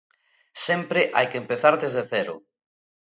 Sempre 0.65 1.01
hai 1.15 1.27
que 1.31 1.41
empezar 1.43 1.73
desde 1.77 2.03
cero. 2.11 2.35